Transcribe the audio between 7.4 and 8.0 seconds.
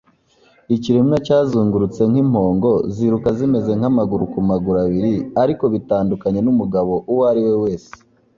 we wese